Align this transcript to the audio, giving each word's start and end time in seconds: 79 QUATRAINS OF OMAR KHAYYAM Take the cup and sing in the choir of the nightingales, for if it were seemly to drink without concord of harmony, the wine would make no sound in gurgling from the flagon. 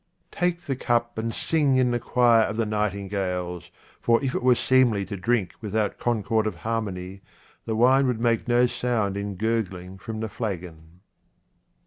79 0.33 0.33
QUATRAINS 0.33 0.33
OF 0.33 0.41
OMAR 0.41 0.49
KHAYYAM 0.49 0.57
Take 0.57 0.65
the 0.65 0.85
cup 0.87 1.17
and 1.19 1.33
sing 1.35 1.75
in 1.75 1.91
the 1.91 1.99
choir 1.99 2.41
of 2.45 2.57
the 2.57 2.65
nightingales, 2.65 3.69
for 4.01 4.23
if 4.23 4.33
it 4.33 4.41
were 4.41 4.55
seemly 4.55 5.05
to 5.05 5.15
drink 5.15 5.51
without 5.61 5.99
concord 5.99 6.47
of 6.47 6.55
harmony, 6.55 7.21
the 7.67 7.75
wine 7.75 8.07
would 8.07 8.19
make 8.19 8.47
no 8.47 8.65
sound 8.65 9.15
in 9.15 9.35
gurgling 9.35 9.99
from 9.99 10.19
the 10.19 10.27
flagon. 10.27 11.01